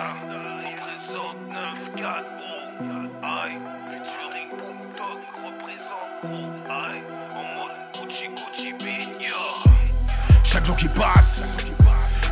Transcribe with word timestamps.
représente 0.00 1.36
9-4 1.96 2.24
gros. 2.36 2.60
Aïe, 3.22 3.58
featuring 3.90 4.48
Boom 4.50 4.78
Dog 4.96 5.20
représente 5.44 6.12
gros. 6.22 6.72
Aïe, 6.72 7.02
en 7.34 7.44
mode 7.58 8.08
Gucci 8.08 8.28
Gucci 8.28 8.72
beat, 8.72 9.20
yo. 9.20 9.34
Chaque 10.42 10.64
jour 10.64 10.76
qui 10.76 10.88
passe, 10.88 11.56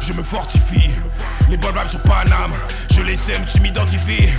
je 0.00 0.12
me 0.12 0.22
fortifie. 0.22 0.90
Les 1.48 1.56
bonnes 1.56 1.74
vibes 1.74 1.88
sur 1.88 2.02
Paname, 2.02 2.52
je 2.90 3.00
les 3.02 3.16
sème, 3.16 3.44
tu 3.50 3.60
m'identifies. 3.60 4.32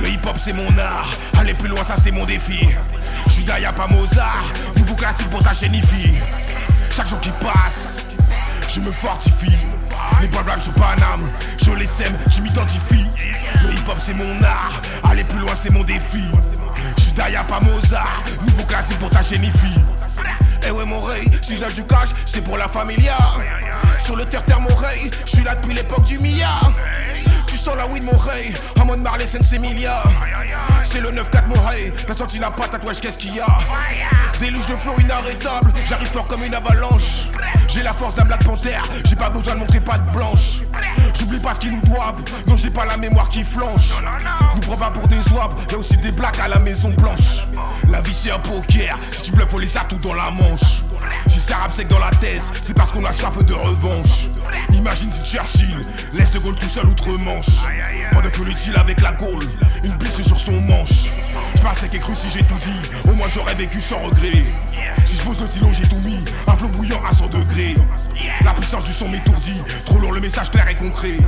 Le 0.00 0.08
hip 0.08 0.20
hop 0.26 0.36
c'est 0.38 0.52
mon 0.52 0.78
art, 0.78 1.10
aller 1.38 1.54
plus 1.54 1.68
loin 1.68 1.82
ça 1.82 1.96
c'est 1.96 2.10
mon 2.10 2.24
défi. 2.24 2.68
Je 3.26 3.32
suis 3.32 3.44
Daya 3.44 3.72
pas 3.72 3.86
Mozart, 3.86 4.50
nouveau 4.76 4.94
classique 4.94 5.28
pour 5.30 5.42
ta 5.42 5.52
chaîne 5.52 5.74
IFI. 5.74 6.18
Chaque 6.90 7.08
jour 7.08 7.20
qui 7.20 7.30
passe, 7.30 7.96
je 8.68 8.80
me 8.80 8.92
fortifie. 8.92 9.56
Les 10.20 10.26
bonnes 10.28 10.42
vibes 10.42 10.62
sur 10.62 10.72
Paname, 10.74 11.28
je 11.62 11.70
les 11.72 11.86
sème, 11.86 12.16
tu 12.32 12.42
m'identifies. 12.42 13.06
Le 13.62 13.72
hip 13.72 13.88
hop 13.88 13.98
c'est 13.98 14.14
mon 14.14 14.42
art, 14.42 14.80
aller 15.08 15.24
plus 15.24 15.38
loin 15.38 15.54
c'est 15.54 15.70
mon 15.70 15.84
défi. 15.84 16.24
Je 16.96 17.02
suis 17.02 17.12
Daya 17.12 17.44
pas 17.44 17.60
Mozart, 17.60 18.22
nouveau 18.46 18.64
classique 18.64 18.98
pour 18.98 19.10
ta 19.10 19.20
IFI. 19.20 19.82
Eh 20.66 20.70
ouais 20.70 20.84
mon 20.84 21.00
rey, 21.00 21.24
si 21.40 21.56
lâche 21.56 21.74
du 21.74 21.84
cash, 21.84 22.08
c'est 22.24 22.40
pour 22.40 22.58
la 22.58 22.66
familia. 22.66 23.16
Sur 23.98 24.16
le 24.16 24.24
terre-terre 24.24 24.60
mon 24.60 24.74
rey, 24.74 25.10
je 25.24 25.36
suis 25.36 25.44
là 25.44 25.54
depuis 25.54 25.74
l'époque 25.74 26.04
du 26.04 26.18
Mia. 26.18 26.50
Tu 27.46 27.56
sens 27.56 27.76
la 27.76 27.86
weed 27.86 28.02
mon 28.02 28.16
rey, 28.16 28.52
en 28.80 28.84
mode 28.84 29.00
Marley 29.00 29.26
Sensemilia 29.26 30.02
C'est 30.82 31.00
le 31.00 31.10
9-4 31.10 31.46
mon 31.46 31.60
rey, 31.62 31.92
la 32.06 32.14
sortie 32.14 32.40
n'a 32.40 32.50
pas 32.50 32.68
tatouage 32.68 33.00
qu'est-ce 33.00 33.18
qu'il 33.18 33.36
y 33.36 33.40
a? 33.40 33.46
Déluge 34.40 34.66
de 34.66 34.76
flow 34.76 34.94
inarrêtable, 34.98 35.72
j'arrive 35.88 36.08
fort 36.08 36.24
comme 36.24 36.42
une 36.42 36.54
avalanche 36.54 37.26
J'ai 37.68 37.82
la 37.82 37.92
force 37.92 38.14
d'un 38.14 38.24
Black 38.24 38.44
Panther, 38.44 38.80
j'ai 39.04 39.14
pas 39.14 39.28
besoin 39.28 39.54
de 39.54 39.60
montrer 39.60 39.80
pas 39.80 39.98
de 39.98 40.10
blanche. 40.10 40.62
J'oublie 41.14 41.38
pas 41.38 41.52
ce 41.52 41.60
qu'ils 41.60 41.72
nous 41.72 41.82
doivent, 41.82 42.22
non 42.46 42.56
j'ai 42.56 42.70
pas 42.70 42.86
la 42.86 42.96
mémoire 42.96 43.28
qui 43.28 43.44
flanche. 43.44 43.92
Nous 44.54 44.60
prends 44.60 44.76
pas 44.76 44.90
pour 44.90 45.06
des 45.06 45.20
zouaves, 45.20 45.54
y'a 45.70 45.76
aussi 45.76 45.98
des 45.98 46.10
blacks 46.10 46.40
à 46.40 46.48
la 46.48 46.58
maison 46.58 46.90
blanche. 46.90 47.44
La 47.90 48.00
vie 48.00 48.14
c'est 48.14 48.30
un 48.30 48.38
poker, 48.38 48.98
si 49.12 49.22
tu 49.22 49.32
bluffes 49.32 49.48
faut 49.50 49.58
les 49.58 49.76
atouts 49.76 49.98
dans 49.98 50.14
la 50.14 50.30
manche. 50.30 50.82
Si 51.26 51.40
c'est 51.40 51.54
rap 51.54 51.72
sec 51.72 51.88
dans 51.88 51.98
la 51.98 52.10
thèse, 52.10 52.52
c'est 52.62 52.74
parce 52.74 52.90
qu'on 52.90 53.04
a 53.04 53.12
soif 53.12 53.44
de 53.44 53.54
revanche. 53.54 54.28
Imagine 54.72 55.12
si 55.12 55.22
Churchill 55.22 55.86
laisse 56.12 56.30
de 56.32 56.38
Gaulle 56.38 56.56
tout 56.56 56.68
seul 56.68 56.86
outre-Manche. 56.86 57.64
Pendant 58.12 58.30
que 58.30 58.42
l'utile 58.42 58.76
avec 58.76 59.00
la 59.00 59.12
Gaule, 59.12 59.46
une 59.84 59.92
blessure 59.92 60.24
sur 60.24 60.40
son 60.40 60.60
manche 60.60 61.10
Je 61.58 61.62
pensais 61.62 61.88
qu'est 61.88 61.98
cru 61.98 62.14
si 62.14 62.30
j'ai 62.30 62.44
tout 62.44 62.54
dit, 62.62 63.10
au 63.10 63.14
moins 63.14 63.26
j'aurais 63.34 63.54
vécu 63.56 63.80
sans 63.80 63.98
regret 63.98 64.44
Si 65.04 65.16
je 65.16 65.22
pose 65.22 65.40
le 65.40 65.46
stylo 65.46 65.68
j'ai 65.72 65.88
tout 65.88 65.98
mis, 65.98 66.24
un 66.46 66.56
flot 66.56 66.68
bouillant 66.68 67.02
à 67.04 67.12
100 67.12 67.26
degrés 67.26 67.74
La 68.44 68.52
puissance 68.54 68.84
du 68.84 68.92
son 68.92 69.08
m'étourdit, 69.08 69.60
trop 69.84 69.98
lourd 69.98 70.12
le 70.12 70.20
message 70.20 70.50
clair 70.50 70.68
et 70.68 70.74
concret 70.74 71.18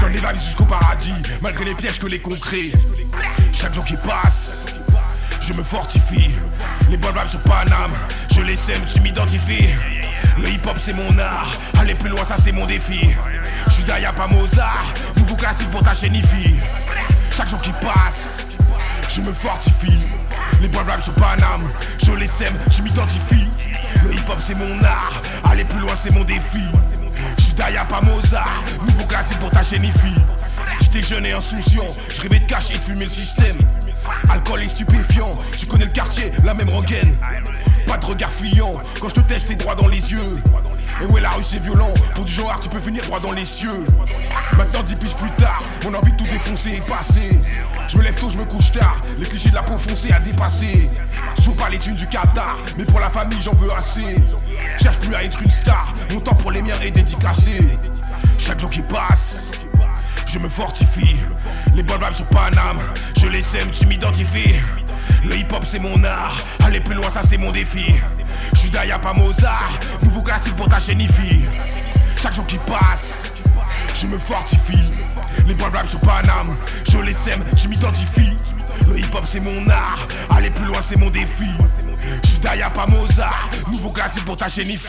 J'en 0.00 0.08
évalue 0.08 0.38
jusqu'au 0.38 0.64
paradis, 0.64 1.14
malgré 1.40 1.64
les 1.64 1.74
pièges 1.74 2.00
que 2.00 2.08
les 2.08 2.18
concrets 2.18 2.72
Chaque 3.52 3.72
jour 3.72 3.84
qui 3.84 3.96
passe 3.96 4.66
je 5.42 5.54
me 5.54 5.62
fortifie. 5.62 6.36
Les 6.90 6.96
bonnes 6.98 7.14
vibes 7.14 7.28
sur 7.28 7.40
Paname, 7.40 7.92
je 8.30 8.42
les 8.42 8.56
sème, 8.56 8.82
tu 8.92 9.00
m'identifies. 9.00 9.70
Le 10.38 10.48
hip 10.48 10.60
hop 10.66 10.76
c'est 10.78 10.92
mon 10.92 11.18
art, 11.18 11.52
aller 11.78 11.94
plus 11.94 12.10
loin 12.10 12.24
ça 12.24 12.36
c'est 12.36 12.52
mon 12.52 12.66
défi. 12.66 13.14
Je 13.66 13.72
suis 13.72 13.84
Daya 13.84 14.12
pas 14.12 14.26
Mozart, 14.26 14.92
nouveau 15.16 15.36
classique 15.36 15.70
pour 15.70 15.82
ta 15.82 15.94
chaîne. 15.94 16.14
Chaque 17.32 17.48
jour 17.48 17.60
qui 17.60 17.72
passe, 17.72 18.36
je 19.10 19.20
me 19.22 19.32
fortifie. 19.32 19.98
Les 20.60 20.68
bonnes 20.68 20.86
vibes 20.86 21.02
sur 21.02 21.14
Paname, 21.14 21.68
je 22.02 22.12
les 22.12 22.26
sème, 22.26 22.54
tu 22.72 22.82
m'identifies. 22.82 23.48
Le 24.04 24.14
hip 24.14 24.28
hop 24.28 24.38
c'est 24.38 24.54
mon 24.54 24.82
art, 24.84 25.20
aller 25.44 25.64
plus 25.64 25.80
loin 25.80 25.94
c'est 25.94 26.12
mon 26.12 26.24
défi. 26.24 26.62
Je 27.36 27.42
suis 27.42 27.54
Daya 27.54 27.84
pas 27.84 28.00
Mozart, 28.00 28.62
nouveau 28.86 29.04
classique 29.04 29.38
pour 29.38 29.50
ta 29.50 29.62
chaîne. 29.62 29.84
J'étais 30.80 31.02
jeune 31.02 31.26
et 31.26 31.32
insouciant, 31.32 31.86
je 32.14 32.22
rêvais 32.22 32.38
de 32.38 32.46
cacher 32.46 32.74
et 32.74 32.78
de 32.78 32.84
fumer 32.84 33.04
le 33.04 33.10
système. 33.10 33.56
Alcool 34.30 34.62
et 34.62 34.68
stupéfiant, 34.68 35.38
tu 35.58 35.66
connais 35.66 35.84
le 35.84 35.90
quartier, 35.90 36.30
la 36.44 36.54
même 36.54 36.70
rengaine. 36.70 37.16
Pas 37.86 37.98
de 37.98 38.06
regard 38.06 38.32
fuyant, 38.32 38.72
quand 39.00 39.08
je 39.08 39.14
te 39.14 39.20
teste 39.20 39.48
c'est 39.48 39.56
droit 39.56 39.74
dans 39.74 39.88
les 39.88 40.12
yeux. 40.12 40.38
Et 41.00 41.04
ouais 41.06 41.20
la 41.20 41.30
rue 41.30 41.42
c'est 41.42 41.58
violent, 41.58 41.92
pour 42.14 42.24
du 42.24 42.32
genre 42.32 42.58
tu 42.60 42.68
peux 42.68 42.80
finir 42.80 43.04
droit 43.04 43.20
dans 43.20 43.32
les 43.32 43.44
cieux. 43.44 43.84
Maintenant 44.56 44.82
dix 44.82 44.94
piges 44.94 45.14
plus 45.14 45.30
tard, 45.32 45.58
mon 45.84 45.94
envie 45.94 46.12
de 46.12 46.16
tout 46.16 46.24
défoncer 46.24 46.70
est 46.76 46.86
passée. 46.86 47.40
Je 47.88 47.96
me 47.96 48.02
lève 48.02 48.14
tôt, 48.14 48.30
je 48.30 48.38
me 48.38 48.44
couche 48.44 48.70
tard, 48.72 49.00
les 49.16 49.26
clichés 49.26 49.50
de 49.50 49.54
la 49.54 49.62
peau 49.62 49.78
foncée 49.78 50.12
à 50.12 50.20
dépasser. 50.20 50.90
Toujours 51.36 51.56
pas 51.56 51.68
les 51.68 51.78
thunes 51.78 51.94
du 51.94 52.06
Qatar, 52.06 52.58
mais 52.76 52.84
pour 52.84 53.00
la 53.00 53.10
famille 53.10 53.40
j'en 53.40 53.52
veux 53.52 53.72
assez. 53.72 54.16
Cherche 54.80 54.98
plus 54.98 55.14
à 55.14 55.24
être 55.24 55.40
une 55.42 55.50
star, 55.50 55.94
mon 56.12 56.20
temps 56.20 56.34
pour 56.34 56.50
les 56.50 56.62
miens 56.62 56.78
est 56.82 56.90
dédicacé. 56.90 57.60
Chaque 58.38 58.60
jour 58.60 58.70
qui 58.70 58.82
passe, 58.82 59.50
je 60.26 60.38
me 60.38 60.48
fortifie. 60.48 61.16
Les 61.74 61.82
bonnes 61.82 62.00
vibes 62.02 62.14
sur 62.14 62.26
Paname, 62.26 62.80
je 63.18 63.26
les 63.26 63.42
sème, 63.42 63.70
tu 63.70 63.86
m'identifies. 63.86 64.60
Le 65.30 65.36
hip 65.36 65.46
hop 65.52 65.62
c'est 65.64 65.78
mon 65.78 66.02
art, 66.02 66.42
aller 66.58 66.80
plus 66.80 66.96
loin 66.96 67.08
ça 67.08 67.20
c'est 67.22 67.38
mon 67.38 67.52
défi. 67.52 67.84
Je 68.52 68.58
suis 68.58 68.70
Daya 68.70 68.98
pas 68.98 69.12
Mozart, 69.12 69.78
nouveau 70.02 70.22
classique 70.22 70.56
pour 70.56 70.66
ta 70.66 70.80
chaîne 70.80 71.00
IFI. 71.00 71.44
Chaque 72.20 72.34
jour 72.34 72.44
qui 72.46 72.58
passe, 72.58 73.16
je 73.94 74.08
me 74.08 74.18
fortifie. 74.18 74.92
Les 75.46 75.54
bonnes 75.54 75.70
vibes 75.70 75.88
sur 75.88 76.00
Paname, 76.00 76.56
je 76.90 76.98
les 76.98 77.12
sème, 77.12 77.44
tu 77.56 77.68
m'identifies. 77.68 78.36
Le 78.88 78.98
hip 78.98 79.14
hop 79.14 79.22
c'est 79.24 79.38
mon 79.38 79.68
art, 79.68 80.08
aller 80.30 80.50
plus 80.50 80.64
loin 80.64 80.80
c'est 80.80 80.96
mon 80.96 81.10
défi. 81.10 81.50
Je 82.24 82.28
suis 82.28 82.38
Daya 82.40 82.68
pas 82.68 82.88
Mozart, 82.88 83.50
nouveau 83.70 83.90
classique 83.90 84.24
pour 84.24 84.36
ta 84.36 84.48
chaîne. 84.48 84.70